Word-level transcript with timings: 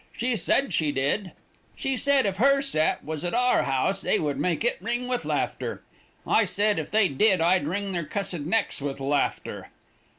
She 0.17 0.35
said 0.35 0.73
she 0.73 0.91
did. 0.91 1.31
She 1.75 1.95
said 1.95 2.25
if 2.25 2.37
her 2.37 2.63
set 2.63 3.05
was 3.05 3.23
at 3.23 3.35
our 3.35 3.61
house 3.61 4.01
they 4.01 4.17
would 4.17 4.39
make 4.39 4.63
it 4.63 4.81
ring 4.81 5.07
with 5.07 5.25
laughter. 5.25 5.83
I 6.25 6.43
said 6.43 6.79
if 6.79 6.89
they 6.89 7.07
did 7.07 7.39
I'd 7.39 7.67
wring 7.67 7.91
their 7.91 8.05
cussed 8.05 8.39
necks 8.39 8.81
with 8.81 8.99
laughter. 8.99 9.69